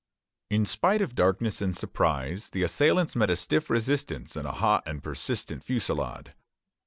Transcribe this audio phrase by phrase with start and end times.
[0.49, 4.81] In spite of darkness and surprise, the assailants met a stiff resistance and a hot
[4.87, 6.33] and persistent fusillade.